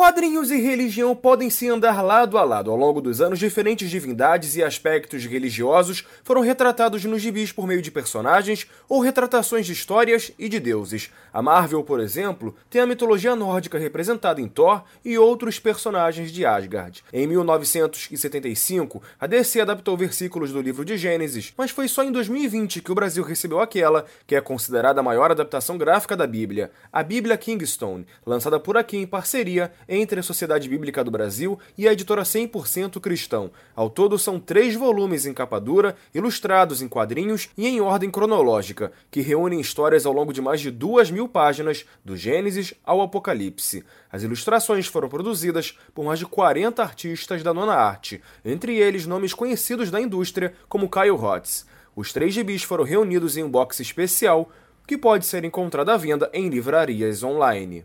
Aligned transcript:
Quadrinhos 0.00 0.50
e 0.50 0.58
religião 0.58 1.14
podem 1.14 1.50
se 1.50 1.68
andar 1.68 2.00
lado 2.00 2.38
a 2.38 2.42
lado. 2.42 2.70
Ao 2.70 2.76
longo 2.78 3.02
dos 3.02 3.20
anos, 3.20 3.38
diferentes 3.38 3.90
divindades 3.90 4.56
e 4.56 4.64
aspectos 4.64 5.26
religiosos 5.26 6.06
foram 6.24 6.40
retratados 6.40 7.04
nos 7.04 7.20
gibis 7.20 7.52
por 7.52 7.66
meio 7.66 7.82
de 7.82 7.90
personagens 7.90 8.66
ou 8.88 9.02
retratações 9.02 9.66
de 9.66 9.74
histórias 9.74 10.32
e 10.38 10.48
de 10.48 10.58
deuses. 10.58 11.10
A 11.30 11.42
Marvel, 11.42 11.84
por 11.84 12.00
exemplo, 12.00 12.56
tem 12.70 12.80
a 12.80 12.86
mitologia 12.86 13.36
nórdica 13.36 13.78
representada 13.78 14.40
em 14.40 14.48
Thor 14.48 14.82
e 15.04 15.18
outros 15.18 15.58
personagens 15.58 16.32
de 16.32 16.46
Asgard. 16.46 17.04
Em 17.12 17.26
1975, 17.26 19.02
a 19.20 19.26
DC 19.26 19.60
adaptou 19.60 19.98
versículos 19.98 20.50
do 20.50 20.62
livro 20.62 20.82
de 20.82 20.96
Gênesis, 20.96 21.52
mas 21.58 21.70
foi 21.70 21.86
só 21.88 22.02
em 22.02 22.10
2020 22.10 22.80
que 22.80 22.90
o 22.90 22.94
Brasil 22.94 23.22
recebeu 23.22 23.60
aquela 23.60 24.06
que 24.26 24.34
é 24.34 24.40
considerada 24.40 25.00
a 25.00 25.04
maior 25.04 25.30
adaptação 25.30 25.76
gráfica 25.76 26.16
da 26.16 26.26
Bíblia, 26.26 26.70
a 26.90 27.02
Bíblia 27.02 27.36
Kingstone, 27.36 28.06
lançada 28.24 28.58
por 28.58 28.78
aqui 28.78 28.96
em 28.96 29.06
parceria 29.06 29.70
entre 29.90 30.20
a 30.20 30.22
Sociedade 30.22 30.68
Bíblica 30.68 31.02
do 31.02 31.10
Brasil 31.10 31.58
e 31.76 31.88
a 31.88 31.92
editora 31.92 32.22
100% 32.22 33.00
Cristão. 33.00 33.50
Ao 33.74 33.90
todo, 33.90 34.16
são 34.16 34.38
três 34.38 34.76
volumes 34.76 35.26
em 35.26 35.34
capa 35.34 35.60
dura, 35.60 35.96
ilustrados 36.14 36.80
em 36.80 36.88
quadrinhos 36.88 37.50
e 37.58 37.66
em 37.66 37.80
ordem 37.80 38.08
cronológica, 38.08 38.92
que 39.10 39.20
reúnem 39.20 39.60
histórias 39.60 40.06
ao 40.06 40.12
longo 40.12 40.32
de 40.32 40.40
mais 40.40 40.60
de 40.60 40.70
duas 40.70 41.10
mil 41.10 41.28
páginas, 41.28 41.84
do 42.04 42.16
Gênesis 42.16 42.72
ao 42.84 43.02
Apocalipse. 43.02 43.84
As 44.12 44.22
ilustrações 44.22 44.86
foram 44.86 45.08
produzidas 45.08 45.76
por 45.92 46.04
mais 46.04 46.20
de 46.20 46.26
40 46.26 46.80
artistas 46.80 47.42
da 47.42 47.52
nona 47.52 47.74
arte, 47.74 48.22
entre 48.44 48.76
eles 48.76 49.06
nomes 49.06 49.34
conhecidos 49.34 49.90
da 49.90 50.00
indústria 50.00 50.54
como 50.68 50.88
Kyle 50.88 51.10
Hotz. 51.10 51.66
Os 51.96 52.12
três 52.12 52.32
gibis 52.32 52.62
foram 52.62 52.84
reunidos 52.84 53.36
em 53.36 53.42
um 53.42 53.50
box 53.50 53.80
especial 53.80 54.50
que 54.86 54.98
pode 54.98 55.24
ser 55.24 55.44
encontrado 55.44 55.90
à 55.90 55.96
venda 55.96 56.28
em 56.32 56.48
livrarias 56.48 57.22
online. 57.22 57.84